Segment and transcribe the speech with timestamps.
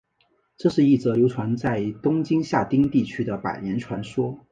[0.57, 4.43] 这是一则流传在东京下町地区的百年传说。